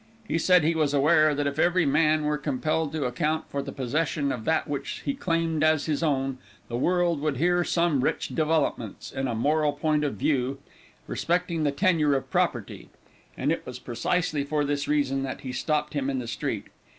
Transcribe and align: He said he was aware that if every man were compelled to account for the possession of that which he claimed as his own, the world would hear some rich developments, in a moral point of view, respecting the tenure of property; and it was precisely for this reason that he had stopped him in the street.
He 0.27 0.39
said 0.39 0.63
he 0.63 0.73
was 0.73 0.95
aware 0.95 1.35
that 1.35 1.45
if 1.45 1.59
every 1.59 1.85
man 1.85 2.23
were 2.23 2.39
compelled 2.39 2.91
to 2.93 3.05
account 3.05 3.45
for 3.51 3.61
the 3.61 3.71
possession 3.71 4.31
of 4.31 4.45
that 4.45 4.67
which 4.67 5.03
he 5.05 5.13
claimed 5.13 5.63
as 5.63 5.85
his 5.85 6.01
own, 6.01 6.39
the 6.69 6.75
world 6.75 7.21
would 7.21 7.37
hear 7.37 7.63
some 7.63 8.03
rich 8.03 8.29
developments, 8.29 9.11
in 9.11 9.27
a 9.27 9.35
moral 9.35 9.73
point 9.73 10.03
of 10.03 10.15
view, 10.15 10.57
respecting 11.05 11.65
the 11.65 11.71
tenure 11.71 12.15
of 12.15 12.31
property; 12.31 12.89
and 13.37 13.51
it 13.51 13.63
was 13.63 13.77
precisely 13.77 14.43
for 14.43 14.65
this 14.65 14.87
reason 14.87 15.21
that 15.21 15.41
he 15.41 15.49
had 15.49 15.57
stopped 15.57 15.93
him 15.93 16.09
in 16.09 16.17
the 16.17 16.25
street. 16.27 16.69